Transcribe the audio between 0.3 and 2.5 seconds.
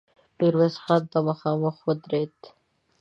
ميرويس خان ته مخامخ ودرېد.